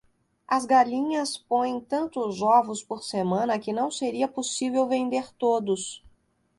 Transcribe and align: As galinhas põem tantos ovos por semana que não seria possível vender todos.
As 0.47 0.65
galinhas 0.65 1.37
põem 1.37 1.79
tantos 1.79 2.41
ovos 2.41 2.81
por 2.81 3.03
semana 3.03 3.59
que 3.59 3.71
não 3.71 3.91
seria 3.91 4.27
possível 4.27 4.87
vender 4.87 5.31
todos. 5.35 6.03